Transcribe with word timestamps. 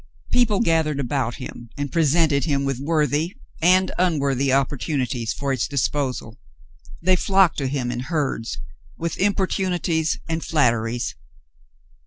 People 0.33 0.61
gathered 0.61 0.99
about 0.99 1.35
him 1.35 1.69
and 1.77 1.91
presented 1.91 2.45
him 2.45 2.65
with 2.65 2.79
worthy 2.79 3.35
and 3.61 3.91
unworthy 3.99 4.51
opportunities 4.51 5.31
for 5.31 5.53
its 5.53 5.67
disposal. 5.67 6.39
They 7.03 7.15
flocked 7.15 7.59
to 7.59 7.67
him 7.67 7.91
in 7.91 7.99
herds, 7.99 8.57
with 8.97 9.19
importunities 9.19 10.17
and 10.27 10.43
flatteries. 10.43 11.13